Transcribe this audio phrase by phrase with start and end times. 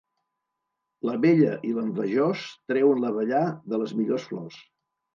[1.07, 4.63] L'abella i l'envejós treuen l'abellar de les millors flors.